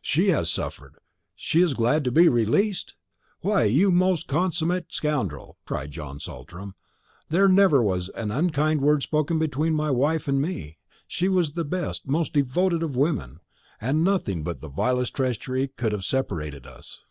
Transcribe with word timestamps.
"She 0.00 0.28
has 0.28 0.52
suffered 0.52 0.98
she 1.34 1.60
is 1.60 1.74
glad 1.74 2.04
to 2.04 2.12
be 2.12 2.28
released! 2.28 2.94
Why, 3.40 3.64
you 3.64 3.90
most 3.90 4.28
consummate 4.28 4.92
scoundrel!" 4.92 5.56
cried 5.66 5.90
John 5.90 6.20
Saltram, 6.20 6.76
"there 7.28 7.48
never 7.48 7.82
was 7.82 8.08
an 8.10 8.30
unkind 8.30 8.82
word 8.82 9.02
spoken 9.02 9.40
between 9.40 9.74
my 9.74 9.90
wife 9.90 10.28
and 10.28 10.40
me! 10.40 10.78
She 11.08 11.28
was 11.28 11.54
the 11.54 11.64
best, 11.64 12.06
most 12.06 12.34
devoted 12.34 12.84
of 12.84 12.94
women; 12.94 13.40
and 13.80 14.04
nothing 14.04 14.44
but 14.44 14.60
the 14.60 14.68
vilest 14.70 15.16
treachery 15.16 15.66
could 15.66 15.90
have 15.90 16.04
separated 16.04 16.68
us. 16.68 17.04